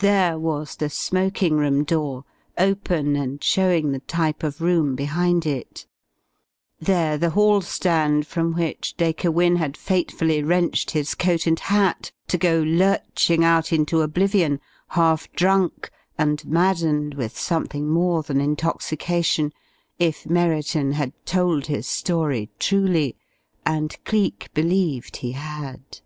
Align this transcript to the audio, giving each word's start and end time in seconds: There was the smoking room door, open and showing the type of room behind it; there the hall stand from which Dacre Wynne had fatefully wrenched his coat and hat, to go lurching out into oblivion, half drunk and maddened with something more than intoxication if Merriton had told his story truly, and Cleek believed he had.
There 0.00 0.38
was 0.38 0.76
the 0.76 0.90
smoking 0.90 1.54
room 1.56 1.84
door, 1.84 2.26
open 2.58 3.16
and 3.16 3.42
showing 3.42 3.92
the 3.92 4.00
type 4.00 4.42
of 4.42 4.60
room 4.60 4.94
behind 4.94 5.46
it; 5.46 5.86
there 6.78 7.16
the 7.16 7.30
hall 7.30 7.62
stand 7.62 8.26
from 8.26 8.52
which 8.56 8.94
Dacre 8.98 9.30
Wynne 9.30 9.56
had 9.56 9.74
fatefully 9.74 10.42
wrenched 10.42 10.90
his 10.90 11.14
coat 11.14 11.46
and 11.46 11.58
hat, 11.58 12.12
to 12.28 12.36
go 12.36 12.60
lurching 12.60 13.42
out 13.42 13.72
into 13.72 14.02
oblivion, 14.02 14.60
half 14.88 15.32
drunk 15.32 15.90
and 16.18 16.44
maddened 16.46 17.14
with 17.14 17.38
something 17.38 17.88
more 17.88 18.22
than 18.22 18.42
intoxication 18.42 19.50
if 19.98 20.28
Merriton 20.28 20.92
had 20.92 21.14
told 21.24 21.68
his 21.68 21.86
story 21.86 22.50
truly, 22.58 23.16
and 23.64 23.96
Cleek 24.04 24.50
believed 24.52 25.16
he 25.16 25.32
had. 25.32 26.00